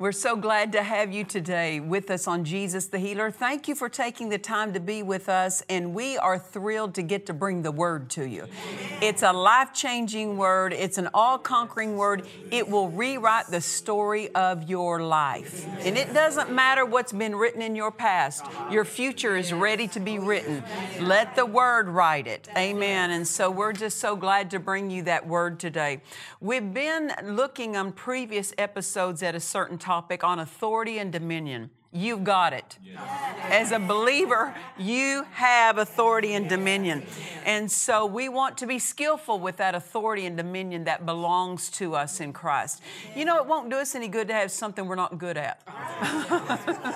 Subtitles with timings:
[0.00, 3.32] We're so glad to have you today with us on Jesus the Healer.
[3.32, 7.02] Thank you for taking the time to be with us, and we are thrilled to
[7.02, 8.46] get to bring the word to you.
[9.02, 12.28] It's a life changing word, it's an all conquering word.
[12.52, 15.66] It will rewrite the story of your life.
[15.80, 19.98] And it doesn't matter what's been written in your past, your future is ready to
[19.98, 20.62] be written.
[21.00, 22.46] Let the word write it.
[22.56, 23.10] Amen.
[23.10, 26.02] And so we're just so glad to bring you that word today.
[26.40, 31.70] We've been looking on previous episodes at a certain topic on authority and dominion.
[31.90, 32.76] You've got it.
[33.44, 37.06] As a believer, you have authority and dominion.
[37.46, 41.94] And so we want to be skillful with that authority and dominion that belongs to
[41.94, 42.82] us in Christ.
[43.16, 45.62] You know, it won't do us any good to have something we're not good at.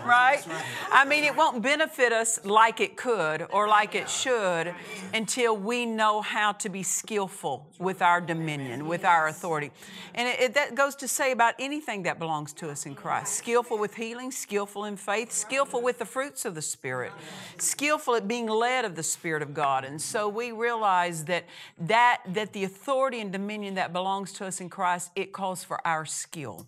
[0.05, 0.43] right?
[0.91, 4.75] I mean, it won't benefit us like it could or like it should
[5.15, 9.71] until we know how to be skillful with our dominion, with our authority.
[10.15, 13.33] And it, it- that goes to say about anything that belongs to us in Christ
[13.33, 17.13] skillful with healing, skillful in faith, skillful with the fruits of the Spirit,
[17.59, 19.85] skillful at being led of the Spirit of God.
[19.85, 21.45] And so we realize that,
[21.79, 25.85] that, that the authority and dominion that belongs to us in Christ, it calls for
[25.87, 26.67] our skill.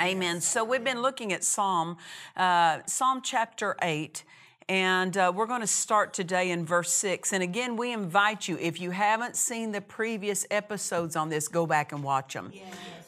[0.00, 0.40] Amen.
[0.40, 1.96] So we've been looking at Psalm,
[2.36, 4.24] uh, Psalm chapter 8.
[4.72, 7.34] And uh, we're going to start today in verse 6.
[7.34, 11.66] And again, we invite you, if you haven't seen the previous episodes on this, go
[11.66, 12.50] back and watch them.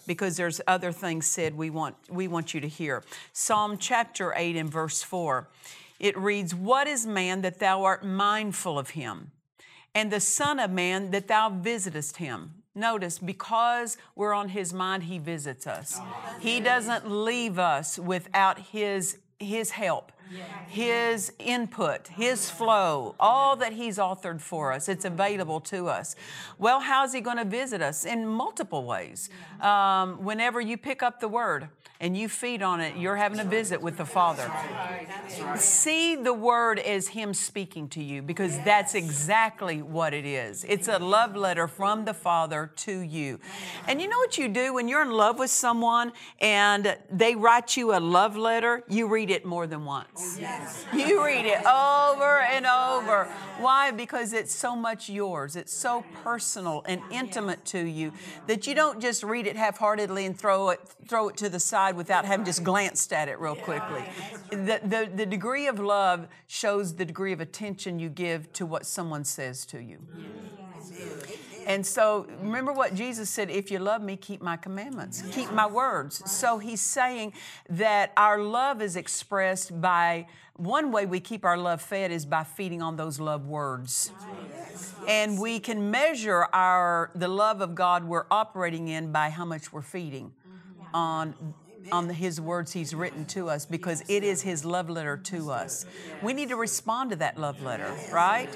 [0.07, 3.03] Because there's other things said we want, we want you to hear.
[3.33, 5.49] Psalm chapter 8 and verse 4.
[5.99, 9.31] It reads, What is man that thou art mindful of him?
[9.95, 12.55] and the Son of Man that thou visitest him.
[12.75, 16.01] Notice, because we're on his mind, he visits us.
[16.41, 20.11] He doesn't leave us without his, his help,
[20.69, 24.89] his input, his flow, all that he's authored for us.
[24.89, 26.17] It's available to us.
[26.59, 28.05] Well, how's he going to visit us?
[28.05, 29.31] In multiple ways.
[29.61, 31.69] Um, whenever you pick up the word,
[32.01, 34.51] and you feed on it, you're having a visit with the Father.
[35.57, 40.65] See the word as Him speaking to you because that's exactly what it is.
[40.69, 43.39] It's a love letter from the Father to you.
[43.87, 47.77] And you know what you do when you're in love with someone and they write
[47.77, 48.83] you a love letter?
[48.89, 50.14] You read it more than once.
[50.95, 53.25] You read it over and over.
[53.59, 53.91] Why?
[53.91, 55.57] Because it's so much yours.
[55.57, 58.13] It's so personal and intimate to you
[58.47, 61.97] that you don't just read it half-heartedly and throw it throw it to the side
[61.97, 64.03] without having just glanced at it real quickly.
[64.51, 68.87] The, the, the degree of love shows the degree of attention you give to what
[68.87, 69.99] someone says to you.
[71.67, 75.67] And so remember what Jesus said if you love me, keep my commandments, keep my
[75.67, 76.31] words.
[76.31, 77.33] So he's saying
[77.69, 80.27] that our love is expressed by
[80.57, 84.13] one way we keep our love fed is by feeding on those love words.
[85.09, 89.73] And we can measure our the love of God we're operating in by how much
[89.73, 90.95] we're feeding mm-hmm.
[90.95, 91.55] on
[91.93, 95.51] on the, his words he's written to us because it is his love letter to
[95.51, 95.85] us.
[96.23, 98.49] We need to respond to that love letter, right?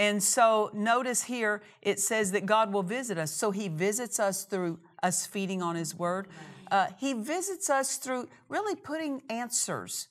[0.00, 3.30] And so notice here it says that God will visit us.
[3.30, 6.26] So he visits us through us feeding on his word.
[6.70, 10.08] Uh, he visits us through really putting answers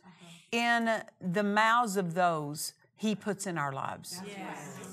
[0.51, 4.21] in the mouths of those he puts in our lives.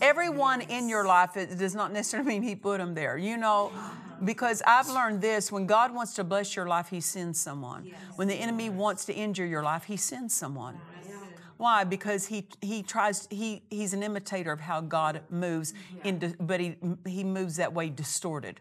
[0.01, 3.19] Everyone in your life, it does not necessarily mean he put them there.
[3.19, 3.73] You know,
[4.25, 7.91] because I've learned this when God wants to bless your life, he sends someone.
[8.15, 10.79] When the enemy wants to injure your life, he sends someone.
[11.57, 11.85] Why?
[11.85, 16.09] Because he he tries he he's an imitator of how God moves, mm-hmm.
[16.09, 16.77] into, but he
[17.07, 18.61] he moves that way distorted.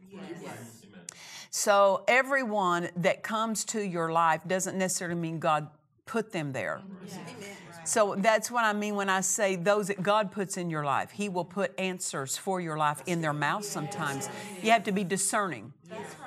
[1.49, 5.67] So everyone that comes to your life doesn't necessarily mean God
[6.05, 6.81] put them there.
[6.83, 7.85] Mm-hmm.
[7.85, 11.11] So that's what I mean when I say those that God puts in your life.
[11.11, 14.27] He will put answers for your life in their mouth sometimes.
[14.63, 15.71] You have to be discerning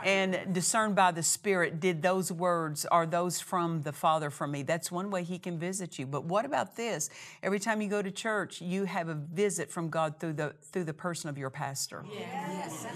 [0.05, 1.81] and discerned by the Spirit.
[1.81, 4.63] Did those words, are those from the Father from me?
[4.63, 6.07] That's one way He can visit you.
[6.07, 7.11] But what about this?
[7.43, 10.85] Every time you go to church, you have a visit from God through the, through
[10.85, 12.05] the person of your pastor.
[12.13, 12.87] Yes.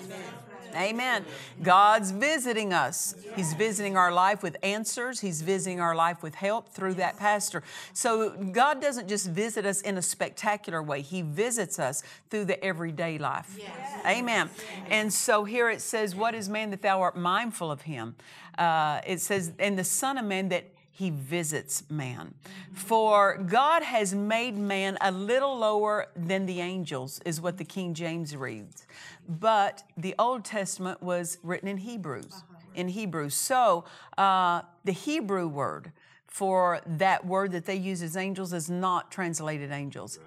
[0.75, 1.25] Amen.
[1.62, 3.14] God's visiting us.
[3.37, 5.20] He's visiting our life with answers.
[5.20, 7.62] He's visiting our life with help through that pastor.
[7.93, 11.03] So God doesn't just visit us in a spectacular way.
[11.03, 13.56] He visits us through the everyday life.
[13.59, 14.06] Yes.
[14.06, 14.50] Amen.
[14.88, 18.14] And so here it says, What is man that thou art mindful of him?
[18.58, 22.34] Uh, it says, And the Son of Man that he visits man.
[22.75, 27.94] For God has made man a little lower than the angels, is what the King
[27.94, 28.87] James reads.
[29.26, 32.44] But the Old Testament was written in Hebrews.
[32.75, 33.31] In Hebrew.
[33.31, 33.84] So
[34.19, 35.93] uh, the Hebrew word
[36.26, 40.19] for that word that they use as angels is not translated angels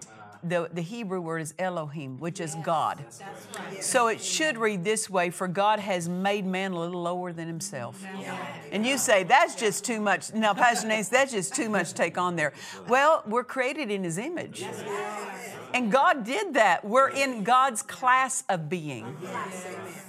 [0.48, 3.04] the, the Hebrew word is Elohim, which is God.
[3.82, 7.48] So it should read this way For God has made man a little lower than
[7.48, 8.04] himself.
[8.72, 10.34] And you say, That's just too much.
[10.34, 12.54] Now, Pastor Nancy, that's just too much to take on there.
[12.88, 14.64] Well, we're created in his image.
[15.76, 16.86] And God did that.
[16.86, 19.18] We're in God's class of being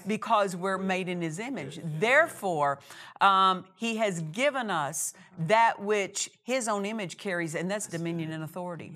[0.06, 1.80] because we're made in His image.
[1.82, 2.78] Therefore,
[3.20, 5.12] um, He has given us
[5.46, 8.92] that which His own image carries, and that's dominion and authority.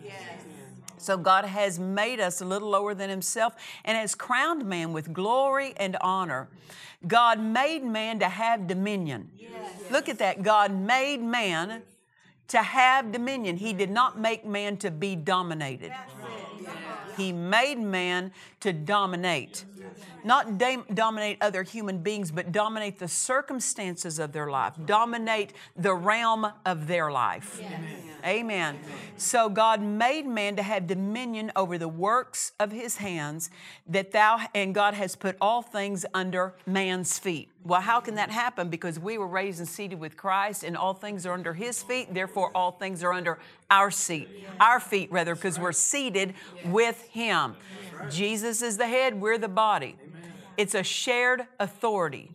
[1.00, 3.54] So God has made us a little lower than himself
[3.84, 6.48] and has crowned man with glory and honor.
[7.06, 9.30] God made man to have dominion.
[9.36, 9.90] Yes.
[9.90, 10.42] Look at that.
[10.42, 11.82] God made man
[12.48, 13.56] to have dominion.
[13.56, 15.92] He did not make man to be dominated.
[17.16, 19.64] He made man to dominate
[20.24, 25.94] not da- dominate other human beings, but dominate the circumstances of their life, dominate the
[25.94, 27.58] realm of their life.
[27.60, 27.72] Yes.
[27.72, 28.76] Amen.
[28.76, 28.78] Amen.
[29.16, 33.50] So God made man to have dominion over the works of his hands,
[33.86, 37.48] that thou and God has put all things under man's feet.
[37.64, 38.68] Well, how can that happen?
[38.68, 42.12] Because we were raised and seated with Christ, and all things are under his feet,
[42.12, 43.38] therefore all things are under
[43.70, 44.28] our seat,
[44.58, 46.34] our feet rather, because we're seated
[46.64, 47.56] with him.
[48.08, 49.96] Jesus is the head, we're the body.
[50.56, 52.32] It's a shared authority.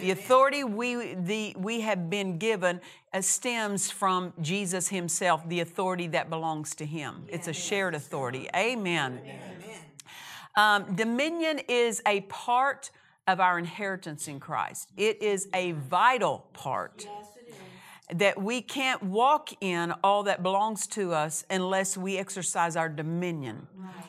[0.00, 2.80] The authority we, the, we have been given
[3.14, 7.24] uh, stems from Jesus Himself, the authority that belongs to Him.
[7.28, 8.48] It's a shared authority.
[8.56, 9.20] Amen.
[10.56, 12.90] Um, dominion is a part
[13.28, 17.06] of our inheritance in Christ, it is a vital part
[18.10, 23.66] that we can't walk in all that belongs to us unless we exercise our dominion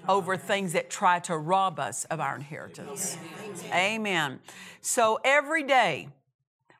[0.09, 3.17] over things that try to rob us of our inheritance.
[3.71, 4.39] Amen.
[4.81, 6.09] So every day,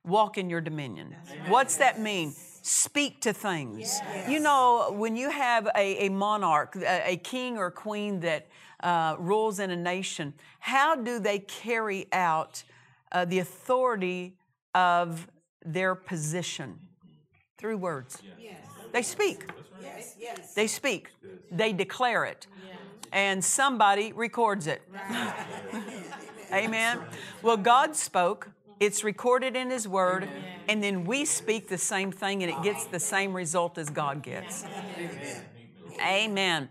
[0.04, 1.16] walk in your dominion.
[1.48, 2.34] What's that mean?
[2.62, 4.00] Speak to things.
[4.28, 8.48] You know, when you have a, a monarch, a, a, king or queen that
[8.82, 12.64] uh, rules in a nation, how do they carry out
[13.12, 14.38] uh, the authority
[14.74, 15.28] of
[15.66, 16.80] their position?
[17.64, 18.22] Through words.
[18.38, 18.58] Yes.
[18.92, 19.46] They speak.
[19.82, 20.18] Yes.
[20.20, 20.54] Yes.
[20.54, 21.12] They speak.
[21.50, 22.46] They declare it.
[23.14, 24.82] And somebody records it.
[26.52, 27.00] Amen.
[27.42, 28.50] Well, God spoke.
[28.82, 30.28] It's recorded in His Word,
[30.68, 34.22] and then we speak the same thing, and it gets the same result as God
[34.24, 34.66] gets.
[36.02, 36.68] Amen.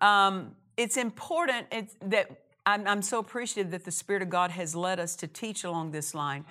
[0.00, 2.30] Um, it's important it's, that
[2.66, 5.92] I'm, I'm, so appreciative that the Spirit of God has led us to teach along
[5.92, 6.44] this line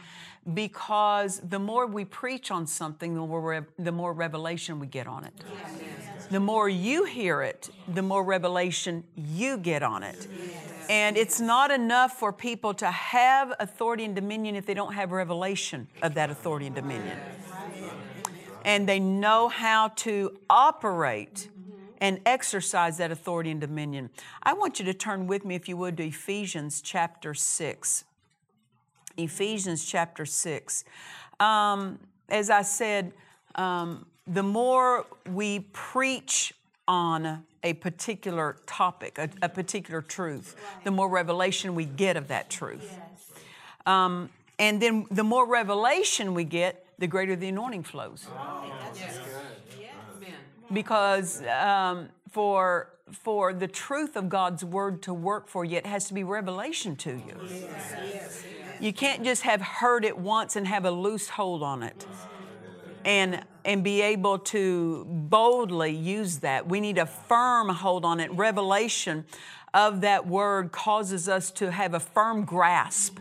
[0.53, 5.25] because the more we preach on something, the more, the more revelation we get on
[5.25, 5.33] it.
[5.37, 6.27] Yes.
[6.27, 10.27] The more you hear it, the more revelation you get on it.
[10.31, 10.87] Yes.
[10.89, 15.11] And it's not enough for people to have authority and dominion if they don't have
[15.11, 17.17] revelation of that authority and dominion.
[18.65, 21.49] And they know how to operate
[22.01, 24.09] and exercise that authority and dominion.
[24.43, 28.03] I want you to turn with me, if you would, to Ephesians chapter 6.
[29.17, 30.83] Ephesians chapter 6.
[31.39, 33.13] Um, as I said,
[33.55, 36.53] um, the more we preach
[36.87, 42.49] on a particular topic, a, a particular truth, the more revelation we get of that
[42.49, 42.97] truth.
[43.85, 48.27] Um, and then the more revelation we get, the greater the anointing flows.
[50.71, 56.05] Because um, for for the truth of God's word to work for you, it has
[56.09, 57.35] to be revelation to you.
[57.49, 58.43] Yes.
[58.79, 62.05] You can't just have heard it once and have a loose hold on it
[63.03, 66.67] and, and be able to boldly use that.
[66.67, 68.31] We need a firm hold on it.
[68.31, 69.25] Revelation
[69.73, 73.19] of that word causes us to have a firm grasp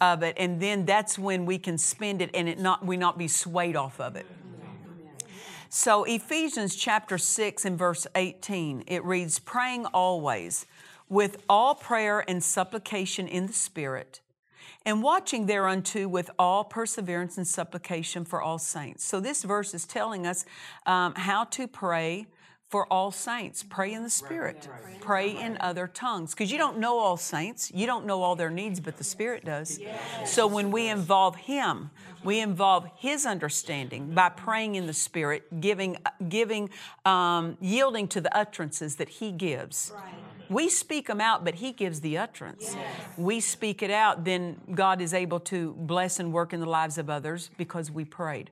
[0.00, 3.16] of it, and then that's when we can spend it and it not we not
[3.16, 4.26] be swayed off of it.
[5.74, 10.66] So, Ephesians chapter 6 and verse 18, it reads, Praying always
[11.08, 14.20] with all prayer and supplication in the Spirit,
[14.84, 19.02] and watching thereunto with all perseverance and supplication for all saints.
[19.02, 20.44] So, this verse is telling us
[20.84, 22.26] um, how to pray
[22.72, 23.62] for all saints.
[23.62, 24.66] Pray in the Spirit,
[25.02, 28.48] pray in other tongues, because you don't know all saints, you don't know all their
[28.48, 29.78] needs, but the Spirit does.
[30.24, 31.90] So, when we involve Him,
[32.24, 35.98] we involve His understanding by praying in the Spirit, giving,
[36.30, 36.70] giving,
[37.04, 39.92] um, yielding to the utterances that He gives.
[40.52, 42.76] We speak them out, but He gives the utterance.
[43.16, 46.98] We speak it out, then God is able to bless and work in the lives
[46.98, 48.50] of others because we prayed.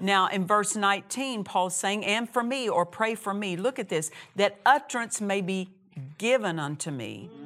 [0.00, 3.88] Now, in verse 19, Paul's saying, And for me, or pray for me, look at
[3.88, 5.70] this, that utterance may be
[6.18, 7.30] given unto me.
[7.32, 7.42] Mm.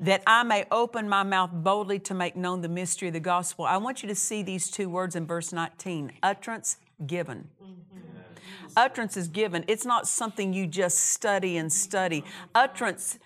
[0.00, 3.64] That I may open my mouth boldly to make known the mystery of the gospel.
[3.64, 8.66] I want you to see these two words in verse 19 utterance given mm-hmm.
[8.76, 9.64] utterance is given.
[9.68, 12.24] It's not something you just study and study.
[12.54, 13.18] Utterance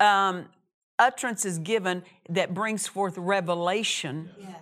[0.00, 0.46] um,
[0.98, 4.56] utterance is given that brings forth revelation yes.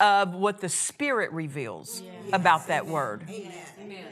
[0.00, 2.14] of what the Spirit reveals yes.
[2.32, 3.24] about that word.
[3.28, 4.06] Amen.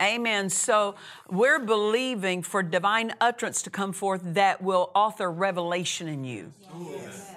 [0.00, 0.50] Amen.
[0.50, 0.96] So
[1.30, 6.52] we're believing for divine utterance to come forth that will author revelation in you.
[6.76, 7.31] Yes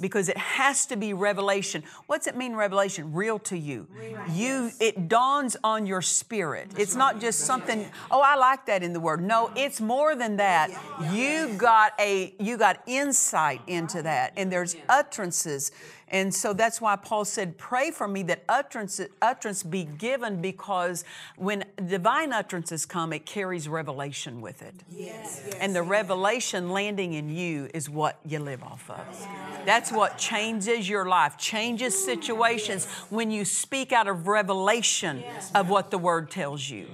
[0.00, 1.82] because it has to be revelation.
[2.06, 3.12] What's it mean, revelation?
[3.12, 3.86] Real to you.
[4.32, 6.70] You it dawns on your spirit.
[6.76, 9.22] It's not just something, oh, I like that in the word.
[9.22, 10.70] No, it's more than that.
[11.12, 14.32] You got a you got insight into that.
[14.36, 15.72] And there's utterances
[16.10, 21.04] and so that's why Paul said, Pray for me that utterance, utterance be given because
[21.36, 24.74] when divine utterances come, it carries revelation with it.
[24.90, 25.42] Yes.
[25.44, 25.54] yes.
[25.60, 29.28] And the revelation landing in you is what you live off of.
[29.66, 35.22] That's what changes your life, changes situations when you speak out of revelation
[35.54, 36.86] of what the Word tells you.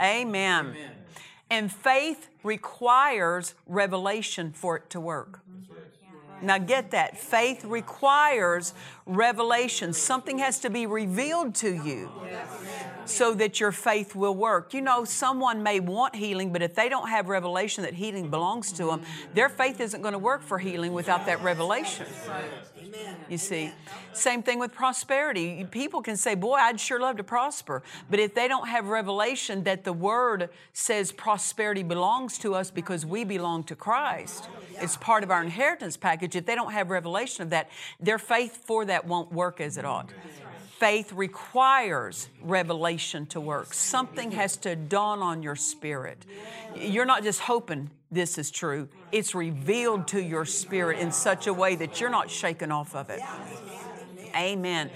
[0.00, 0.74] Amen.
[1.50, 5.40] And faith requires revelation for it to work.
[6.44, 7.18] Now, get that.
[7.18, 8.74] Faith requires
[9.06, 9.92] revelation.
[9.92, 12.10] Something has to be revealed to you
[13.04, 14.74] so that your faith will work.
[14.74, 18.72] You know, someone may want healing, but if they don't have revelation that healing belongs
[18.72, 19.02] to them,
[19.34, 22.06] their faith isn't going to work for healing without that revelation.
[23.28, 23.72] You see,
[24.12, 25.66] same thing with prosperity.
[25.70, 27.82] People can say, Boy, I'd sure love to prosper.
[28.10, 33.06] But if they don't have revelation that the word says prosperity belongs to us because
[33.06, 34.48] we belong to Christ,
[34.80, 36.36] it's part of our inheritance package.
[36.36, 39.84] If they don't have revelation of that, their faith for that won't work as it
[39.84, 40.10] ought.
[40.84, 43.72] Faith requires revelation to work.
[43.72, 46.26] Something has to dawn on your spirit.
[46.76, 51.54] You're not just hoping this is true, it's revealed to your spirit in such a
[51.54, 53.22] way that you're not shaken off of it.
[54.36, 54.90] Amen.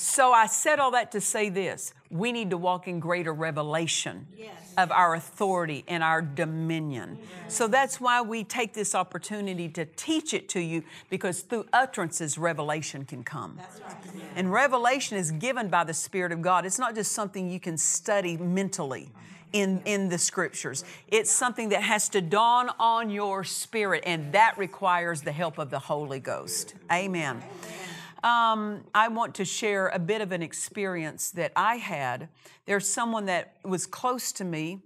[0.00, 4.26] So I said all that to say this we need to walk in greater revelation
[4.36, 4.50] yes.
[4.76, 7.18] of our authority and our dominion.
[7.20, 7.54] Yes.
[7.54, 12.38] So that's why we take this opportunity to teach it to you because through utterances,
[12.38, 13.58] revelation can come.
[13.58, 13.94] Right.
[14.34, 16.64] And revelation is given by the Spirit of God.
[16.66, 19.10] It's not just something you can study mentally.
[19.52, 20.84] In, in the scriptures.
[21.08, 25.70] It's something that has to dawn on your spirit, and that requires the help of
[25.70, 26.74] the Holy Ghost.
[26.92, 27.42] Amen.
[28.22, 32.28] Um, I want to share a bit of an experience that I had.
[32.66, 34.80] There's someone that was close to me,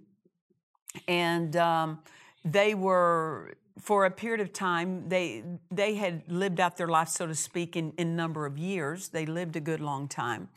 [1.07, 1.99] and um,
[2.45, 7.27] they were for a period of time they they had lived out their life so
[7.27, 10.47] to speak in in number of years they lived a good long time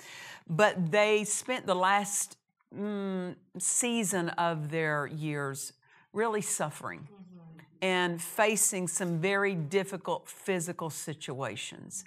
[0.49, 2.37] but they spent the last
[2.77, 5.73] mm, season of their years
[6.13, 7.61] really suffering mm-hmm.
[7.83, 12.05] and facing some very difficult physical situations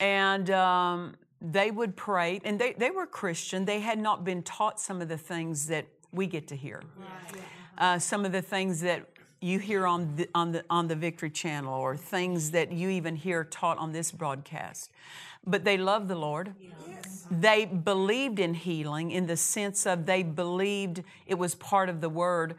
[0.00, 3.64] and um, they would pray, and they, they were Christian.
[3.64, 6.82] They had not been taught some of the things that we get to hear,
[7.78, 9.06] uh, some of the things that
[9.40, 13.16] you hear on the, on, the, on the Victory Channel, or things that you even
[13.16, 14.90] hear taught on this broadcast.
[15.46, 16.54] But they loved the Lord.
[16.60, 17.26] Yes.
[17.30, 22.10] They believed in healing in the sense of they believed it was part of the
[22.10, 22.56] Word.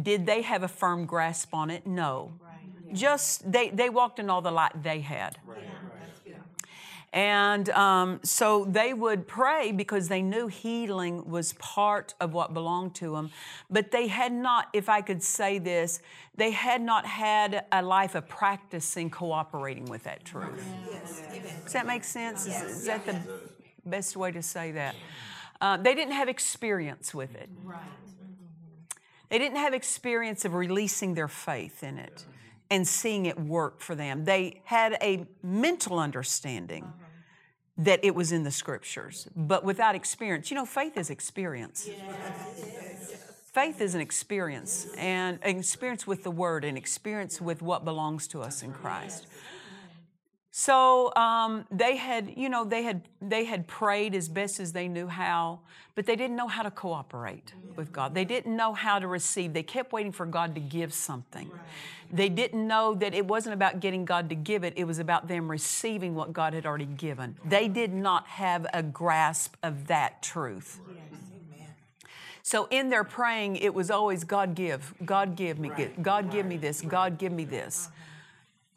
[0.00, 1.86] Did they have a firm grasp on it?
[1.86, 2.32] No.
[2.42, 2.94] Right.
[2.94, 5.38] Just they, they walked in all the light they had.
[5.46, 5.58] Right.
[7.14, 12.96] And um, so they would pray because they knew healing was part of what belonged
[12.96, 13.30] to them.
[13.70, 16.00] But they had not, if I could say this,
[16.34, 20.66] they had not had a life of practicing cooperating with that truth.
[20.90, 21.22] Yes.
[21.62, 22.46] Does that make sense?
[22.46, 23.16] Is, is, that the
[23.86, 24.96] best way to say that?
[25.60, 27.48] Uh, they didn't have experience with it.
[29.28, 32.24] They didn't have experience of releasing their faith in it
[32.70, 34.24] and seeing it work for them.
[34.24, 36.92] They had a mental understanding
[37.76, 40.50] that it was in the scriptures, but without experience.
[40.50, 41.88] You know, faith is experience.
[43.52, 48.26] Faith is an experience, and an experience with the Word, an experience with what belongs
[48.28, 49.26] to us in Christ.
[50.56, 54.86] So um, they had, you know, they had they had prayed as best as they
[54.86, 55.58] knew how,
[55.96, 58.14] but they didn't know how to cooperate with God.
[58.14, 59.52] They didn't know how to receive.
[59.52, 61.50] They kept waiting for God to give something.
[62.12, 65.26] They didn't know that it wasn't about getting God to give it; it was about
[65.26, 67.34] them receiving what God had already given.
[67.44, 70.78] They did not have a grasp of that truth.
[72.44, 76.58] So in their praying, it was always God give, God give me, God give me
[76.58, 77.88] this, God give me this.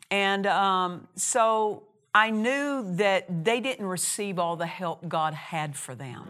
[0.10, 1.84] And um, so
[2.14, 6.28] I knew that they didn't receive all the help God had for them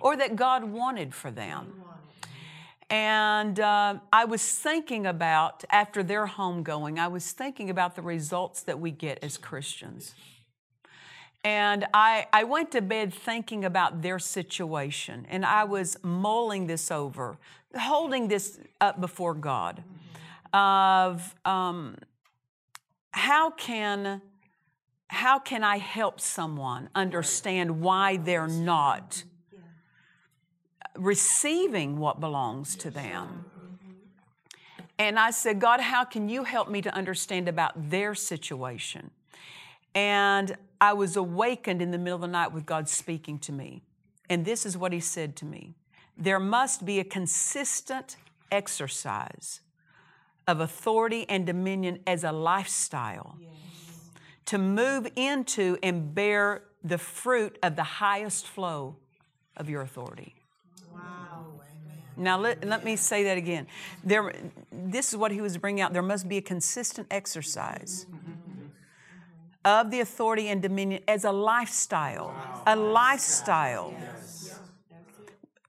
[0.00, 1.72] or that God wanted for them.
[2.88, 8.62] And uh, I was thinking about, after their homegoing, I was thinking about the results
[8.62, 10.14] that we get as Christians.
[11.42, 16.90] And I, I went to bed thinking about their situation, and I was mulling this
[16.90, 17.38] over,
[17.76, 19.82] holding this up before God
[20.52, 21.96] of um,
[23.16, 24.20] how can
[25.08, 29.22] how can I help someone understand why they're not
[30.96, 33.44] receiving what belongs to them?
[34.98, 39.10] And I said, God, how can you help me to understand about their situation?
[39.94, 43.82] And I was awakened in the middle of the night with God speaking to me.
[44.28, 45.74] And this is what He said to me
[46.18, 48.16] There must be a consistent
[48.50, 49.60] exercise
[50.46, 53.50] of authority and dominion as a lifestyle yes.
[54.46, 58.96] to move into and bear the fruit of the highest flow
[59.56, 60.34] of your authority.
[60.92, 61.46] Wow.
[62.16, 63.66] Now, let, let me say that again.
[64.04, 64.32] There,
[64.70, 65.92] this is what he was bringing out.
[65.92, 68.06] There must be a consistent exercise
[69.64, 72.28] of the authority and dominion as a lifestyle.
[72.28, 72.62] Wow.
[72.66, 73.94] A lifestyle.
[73.98, 74.35] Yes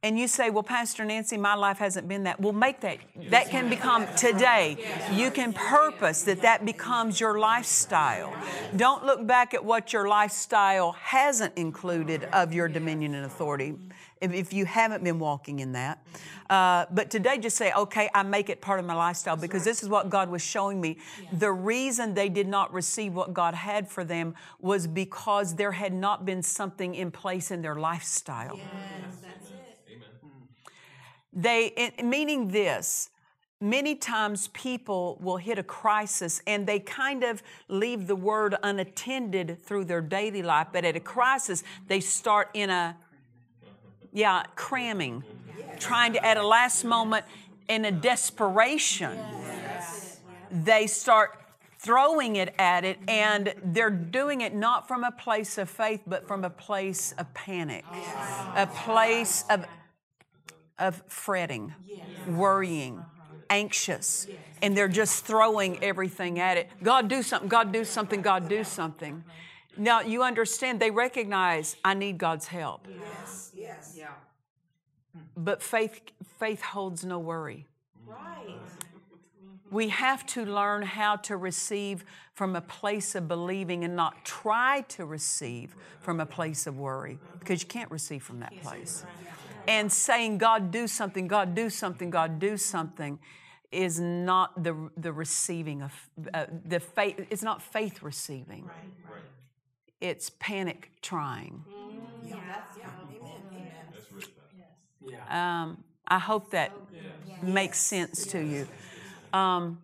[0.03, 2.39] and you say, Well, Pastor Nancy, my life hasn't been that.
[2.39, 2.99] Well, make that.
[3.29, 4.77] That can become today.
[5.13, 8.33] You can purpose that that becomes your lifestyle.
[8.75, 13.75] Don't look back at what your lifestyle hasn't included of your dominion and authority
[14.21, 16.03] if you haven't been walking in that.
[16.49, 19.83] Uh, but today, just say, okay, I make it part of my lifestyle because this
[19.83, 20.97] is what God was showing me.
[21.33, 25.93] The reason they did not receive what God had for them was because there had
[25.93, 28.57] not been something in place in their lifestyle.
[28.57, 29.26] Yes.
[31.37, 33.11] They, meaning this,
[33.61, 39.63] many times people will hit a crisis and they kind of leave the word unattended
[39.63, 42.97] through their daily life, but at a crisis, they start in a,
[44.11, 45.23] yeah, cramming,
[45.77, 47.23] trying to, at a last moment,
[47.69, 49.15] in a desperation,
[50.51, 51.39] they start
[51.77, 56.27] throwing it at it, and they're doing it not from a place of faith, but
[56.27, 57.85] from a place of panic,
[58.55, 59.65] a place of
[60.79, 62.05] of fretting, yes.
[62.27, 63.35] worrying, uh-huh.
[63.49, 64.37] anxious, yes.
[64.61, 66.69] and they're just throwing everything at it.
[66.83, 69.23] God, do something, God, do something, God, do something.
[69.77, 72.87] Now, you understand, they recognize I need God's help.
[72.89, 73.95] Yes, yes.
[73.97, 74.07] Yeah.
[75.35, 76.01] But faith,
[76.39, 77.67] faith holds no worry.
[78.05, 78.55] Right.
[79.69, 84.81] We have to learn how to receive from a place of believing and not try
[84.89, 89.03] to receive from a place of worry because you can't receive from that place
[89.67, 93.19] and saying, God, do something, God, do something, God, do something,
[93.71, 97.27] is not the, the receiving of uh, the faith.
[97.29, 98.63] It's not faith receiving.
[98.63, 98.73] Right.
[99.11, 99.21] Right.
[99.99, 101.65] It's panic trying.
[101.67, 102.27] Mm-hmm.
[102.27, 102.35] Yeah.
[102.77, 102.89] yeah.
[103.21, 103.71] Amen.
[105.03, 105.21] Amen.
[105.29, 107.43] Um, I hope that yes.
[107.43, 108.31] makes sense yes.
[108.31, 108.67] to you.
[109.33, 109.81] Um,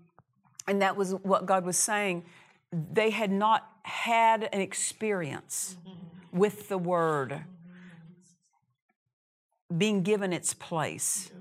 [0.68, 2.24] and that was what God was saying.
[2.72, 6.38] They had not had an experience mm-hmm.
[6.38, 7.44] with the Word
[9.78, 11.32] being given its place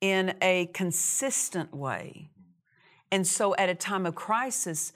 [0.00, 2.28] in a consistent way.
[3.10, 4.92] And so at a time of crisis,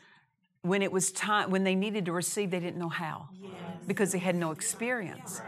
[0.63, 3.29] when it was time when they needed to receive, they didn't know how
[3.87, 5.41] because they had no experience.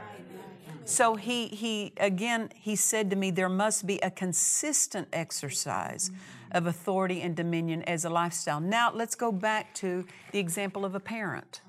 [0.84, 6.10] So he he again he said to me, there must be a consistent exercise
[6.50, 8.60] of authority and dominion as a lifestyle.
[8.60, 11.60] Now let's go back to the example of a parent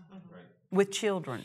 [0.71, 1.43] with children.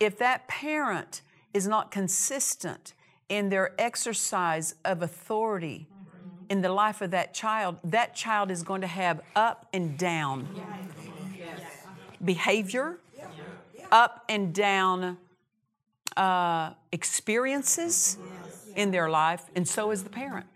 [0.00, 1.22] If that parent
[1.54, 2.94] is not consistent
[3.28, 5.86] in their exercise of authority
[6.48, 10.48] in the life of that child, that child is going to have up and down
[12.24, 12.98] behavior,
[13.92, 15.18] up and down
[16.16, 18.18] uh, experiences
[18.74, 20.46] in their life, and so is the parent.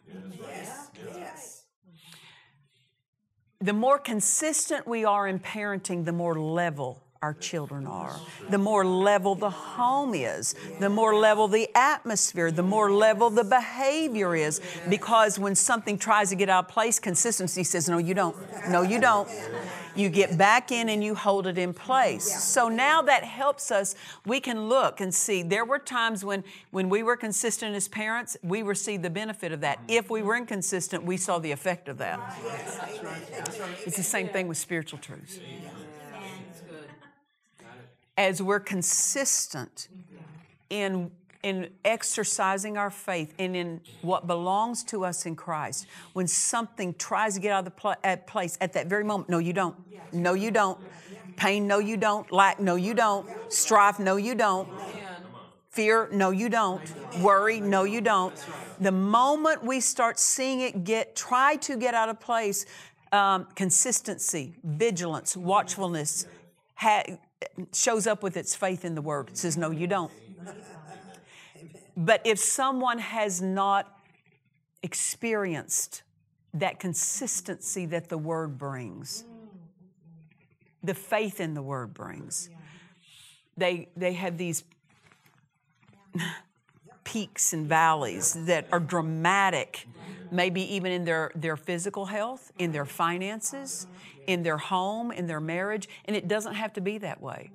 [3.61, 8.17] The more consistent we are in parenting, the more level our children are,
[8.51, 13.45] the more level the home is, the more level the atmosphere, the more level the
[13.45, 14.61] behavior is.
[14.89, 18.37] Because when something tries to get out of place, consistency says, No, you don't.
[18.69, 19.29] No, you don't.
[19.95, 22.43] You get back in and you hold it in place.
[22.43, 23.95] So now that helps us.
[24.27, 25.43] We can look and see.
[25.43, 29.61] There were times when, when we were consistent as parents, we received the benefit of
[29.61, 29.81] that.
[29.89, 32.19] If we were inconsistent, we saw the effect of that.
[33.87, 35.39] It's the same thing with spiritual truths.
[38.17, 39.89] As we're consistent
[40.71, 41.11] in
[41.43, 47.35] in exercising our faith and in what belongs to us in Christ, when something tries
[47.35, 49.75] to get out of the pl- at place at that very moment, no, you don't.
[50.13, 50.79] No, you don't.
[51.37, 52.31] Pain, no, you don't.
[52.31, 53.29] Lack, no, you don't.
[53.53, 54.69] Strife, no, you don't.
[55.71, 56.83] Fear, no, you don't.
[57.19, 58.35] Worry, no, you don't.
[58.81, 62.67] The moment we start seeing it get, try to get out of place,
[63.11, 66.27] um, consistency, vigilance, watchfulness
[66.75, 67.05] ha-
[67.73, 69.31] shows up with its faith in the Word.
[69.31, 70.13] It says, no, you don't.
[71.97, 74.01] But if someone has not
[74.83, 76.03] experienced
[76.55, 79.25] that consistency that the Word brings,
[80.83, 82.49] the faith in the Word brings,
[83.57, 84.65] they, they have these
[87.05, 89.87] peaks and valleys that are dramatic,
[90.31, 93.87] maybe even in their, their physical health, in their finances,
[94.27, 97.51] in their home, in their marriage, and it doesn't have to be that way.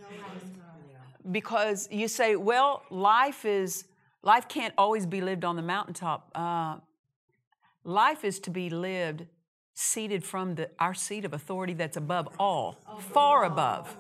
[1.29, 3.86] Because you say, well, life is
[4.27, 6.31] Life can't always be lived on the mountaintop.
[6.36, 6.77] Uh,
[7.86, 9.25] life is to be lived
[9.73, 13.95] seated from the, our seat of authority that's above all, far above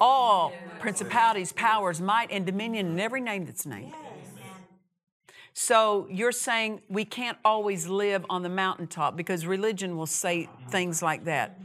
[0.00, 3.92] all principalities, powers, might, and dominion, and every name that's named.
[5.58, 11.00] So you're saying we can't always live on the mountaintop because religion will say things
[11.00, 11.58] like that.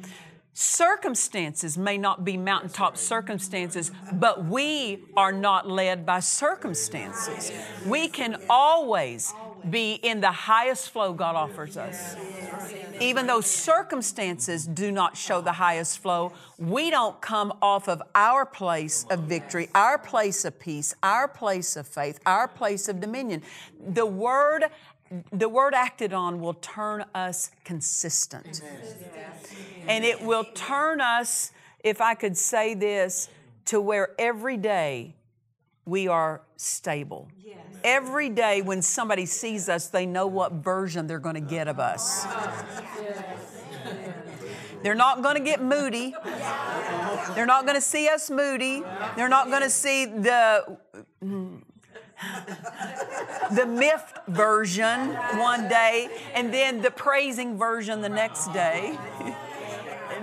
[0.53, 7.51] Circumstances may not be mountaintop circumstances, but we are not led by circumstances.
[7.85, 9.33] We can always
[9.69, 12.15] be in the highest flow God offers us.
[12.99, 18.45] Even though circumstances do not show the highest flow, we don't come off of our
[18.45, 23.41] place of victory, our place of peace, our place of faith, our place of dominion.
[23.79, 24.65] The word
[25.33, 28.61] the word acted on will turn us consistent.
[29.87, 31.51] And it will turn us,
[31.83, 33.27] if I could say this,
[33.65, 35.15] to where every day
[35.85, 37.27] we are stable.
[37.43, 37.57] Yes.
[37.83, 41.79] Every day when somebody sees us, they know what version they're going to get of
[41.79, 42.25] us.
[44.83, 46.15] They're not going to get moody.
[47.35, 48.83] They're not going to see us moody.
[49.15, 50.77] They're not going to see the
[53.51, 58.97] the miffed version one day and then the praising version the next day.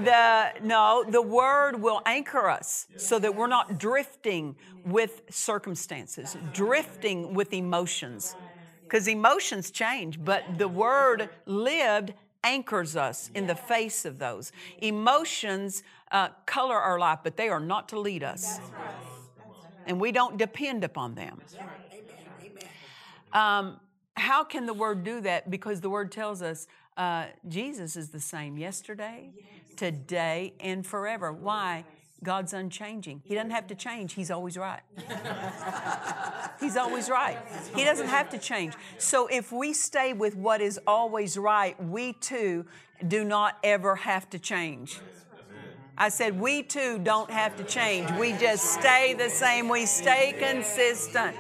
[0.05, 7.35] The no, the word will anchor us so that we're not drifting with circumstances, drifting
[7.35, 8.37] with emotions.
[8.83, 14.53] Because emotions change, but the word lived anchors us in the face of those.
[14.81, 18.61] Emotions uh, color our life, but they are not to lead us.
[19.87, 21.41] And we don't depend upon them.
[23.33, 23.81] Um,
[24.15, 25.51] how can the word do that?
[25.51, 26.67] Because the word tells us
[26.99, 29.31] uh, Jesus is the same yesterday,
[29.77, 31.33] today, and forever.
[31.33, 31.85] Why?
[32.25, 33.23] God's unchanging.
[33.25, 34.15] He doesn't have to change.
[34.15, 34.81] He's always right.
[36.61, 37.39] He's always right.
[37.77, 38.75] He doesn't have to change.
[38.99, 42.67] So if we stay with what is always right, we too
[43.07, 44.99] do not ever have to change.
[45.97, 48.11] I said, we too don't have to change.
[48.13, 49.69] We just stay the same.
[49.69, 51.37] We stay consistent.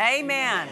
[0.00, 0.68] Amen.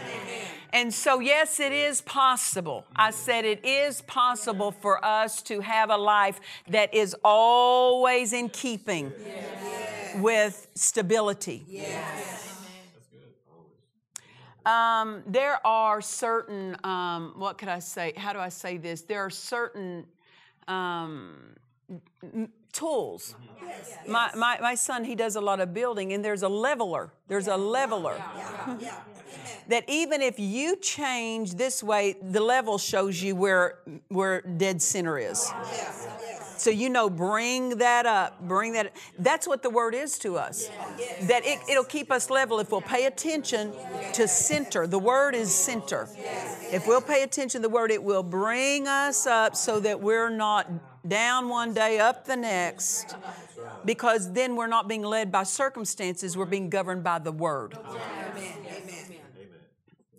[0.71, 2.85] And so, yes, it is possible.
[2.95, 8.49] I said it is possible for us to have a life that is always in
[8.49, 10.15] keeping yes.
[10.19, 11.63] with stability.
[11.67, 12.45] Yes.
[14.65, 18.13] Um, there are certain, um, what could I say?
[18.15, 19.01] How do I say this?
[19.01, 20.05] There are certain
[20.67, 21.55] um,
[22.71, 23.35] tools.
[23.35, 23.67] Mm-hmm.
[23.67, 23.97] Yes.
[24.07, 27.11] My, my, my son, he does a lot of building, and there's a leveler.
[27.27, 28.21] There's a leveler.
[29.67, 35.17] that even if you change this way, the level shows you where, where dead center
[35.17, 35.51] is.
[36.59, 38.93] So you know, bring that up, bring that.
[39.17, 40.69] That's what the word is to us.
[41.21, 43.71] That it, it'll keep us level if we'll pay attention
[44.13, 44.85] to center.
[44.85, 46.09] The word is center.
[46.73, 50.29] If we'll pay attention to the word, it will bring us up so that we're
[50.29, 50.69] not
[51.07, 53.15] down one day, up the next,
[53.85, 57.77] because then we're not being led by circumstances, we're being governed by the word.
[57.85, 57.99] Amen.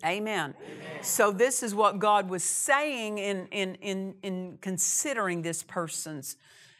[0.03, 0.55] Amen.
[0.63, 1.03] Amen.
[1.03, 6.37] So, this is what God was saying in, in, in, in considering this person's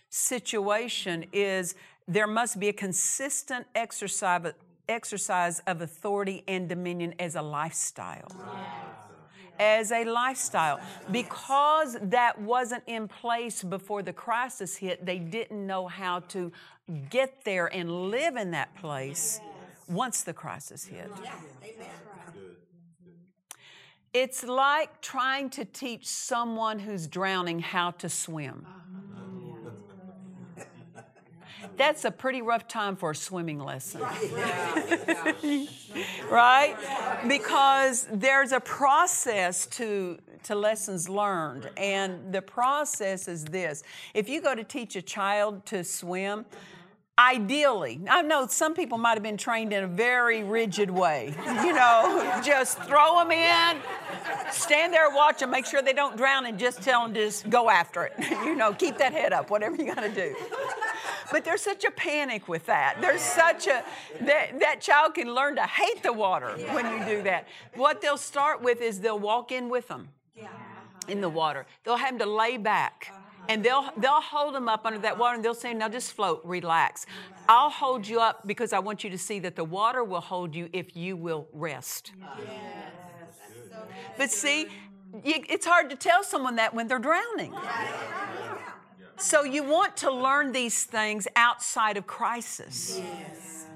[0.09, 1.75] situation is
[2.07, 4.53] there must be a consistent exercise,
[4.89, 8.27] exercise of authority and dominion as a lifestyle.
[9.59, 10.79] As a lifestyle.
[11.11, 16.51] Because that wasn't in place before the crisis hit, they didn't know how to
[17.09, 19.39] get there and live in that place
[19.87, 21.11] once the crisis hit.
[24.13, 28.67] It's like trying to teach someone who's drowning how to swim.
[31.81, 34.01] That's a pretty rough time for a swimming lesson.
[36.29, 36.75] right?
[37.27, 43.81] Because there's a process to to lessons learned and the process is this.
[44.13, 46.45] If you go to teach a child to swim,
[47.19, 51.35] Ideally, I know some people might have been trained in a very rigid way.
[51.61, 53.77] You know, just throw them in,
[54.51, 57.49] stand there, watch them, make sure they don't drown, and just tell them to just
[57.49, 58.13] go after it.
[58.45, 60.35] You know, keep that head up, whatever you got to do.
[61.31, 62.97] But there's such a panic with that.
[63.01, 63.83] There's such a,
[64.21, 67.47] that, that child can learn to hate the water when you do that.
[67.75, 70.09] What they'll start with is they'll walk in with them
[71.07, 71.65] in the water.
[71.83, 73.11] They'll have them to lay back
[73.49, 76.41] and they'll they'll hold them up under that water and they'll say now just float
[76.43, 77.05] relax
[77.49, 80.55] i'll hold you up because i want you to see that the water will hold
[80.55, 82.11] you if you will rest
[84.17, 84.67] but see
[85.23, 87.53] it's hard to tell someone that when they're drowning
[89.21, 92.99] so you want to learn these things outside of crisis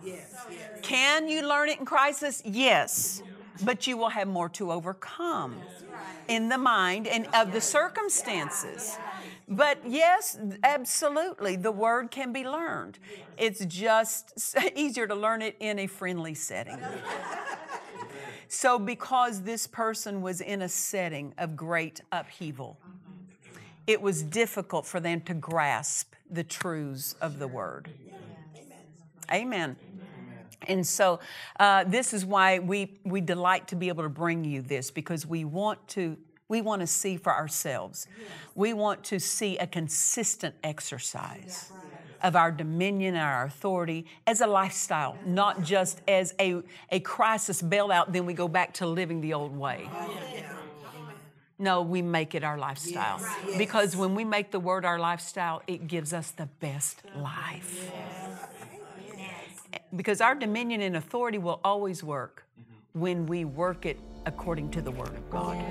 [0.04, 0.46] Yes.
[0.82, 3.22] can you learn it in crisis yes
[3.64, 5.56] but you will have more to overcome
[6.28, 8.98] in the mind and of the circumstances
[9.48, 12.98] but yes, absolutely, the word can be learned.
[13.38, 16.80] It's just easier to learn it in a friendly setting.
[18.48, 22.78] so, because this person was in a setting of great upheaval,
[23.88, 27.90] it was difficult for them to grasp the truths of the word.
[29.32, 29.76] Amen.
[30.68, 31.20] And so,
[31.60, 35.26] uh, this is why we, we delight to be able to bring you this because
[35.26, 36.18] we want to
[36.48, 38.08] we want to see for ourselves.
[38.54, 41.72] We want to see a consistent exercise
[42.22, 47.62] of our dominion and our authority as a lifestyle, not just as a, a crisis
[47.62, 49.90] bailout, then we go back to living the old way.
[51.58, 53.22] No, we make it our lifestyle.
[53.58, 57.92] Because when we make the word our lifestyle, it gives us the best life.
[59.96, 63.00] Because our dominion and authority will always work mm-hmm.
[63.00, 65.64] when we work it according to the Word of God.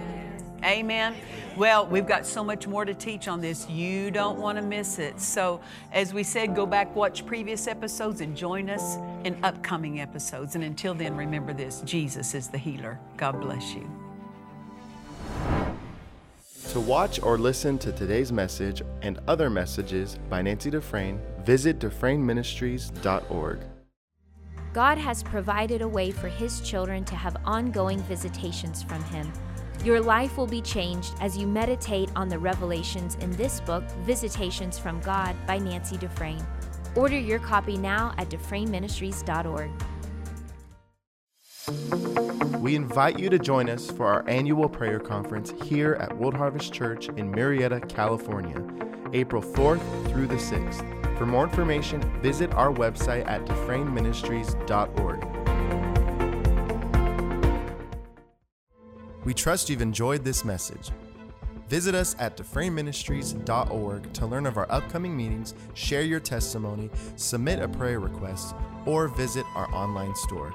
[0.64, 1.14] Amen.
[1.59, 3.68] Well, we've got so much more to teach on this.
[3.68, 5.20] You don't want to miss it.
[5.20, 5.61] So,
[5.92, 10.55] as we said, go back, watch previous episodes, and join us in upcoming episodes.
[10.55, 12.99] And until then, remember this Jesus is the healer.
[13.18, 14.04] God bless you.
[16.70, 23.61] To watch or listen to today's message and other messages by Nancy Dufresne, visit DufresneMinistries.org.
[24.72, 29.33] God has provided a way for His children to have ongoing visitations from Him.
[29.85, 34.77] Your life will be changed as you meditate on the revelations in this book, Visitations
[34.77, 36.44] from God by Nancy Dufresne.
[36.96, 39.70] Order your copy now at DufresneMinistries.org.
[42.59, 46.72] We invite you to join us for our annual prayer conference here at World Harvest
[46.72, 48.62] Church in Murrieta, California,
[49.12, 51.18] April 4th through the 6th.
[51.18, 55.24] For more information, visit our website at DufresneMinistries.org.
[59.24, 60.90] We trust you've enjoyed this message.
[61.68, 67.68] Visit us at DufresneMinistries.org to learn of our upcoming meetings, share your testimony, submit a
[67.68, 70.55] prayer request, or visit our online store.